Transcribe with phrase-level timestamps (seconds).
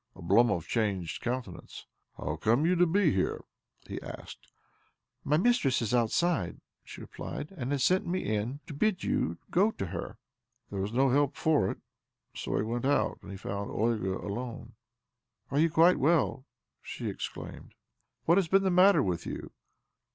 [0.15, 1.85] Oblomov chaдged countenaince.
[2.17, 3.43] "How come you to be here?"
[3.87, 4.51] he asked."
[5.23, 9.69] My mistress is outside," she replied," and has sent me in to bid you go
[9.69, 10.17] to her."
[10.71, 11.77] There was no help for it,
[12.35, 14.73] so he went out, and found Olga alone.
[15.51, 16.47] "Are you quite well?"
[16.81, 17.75] she exclaimed."
[18.25, 19.51] What has been the matter with you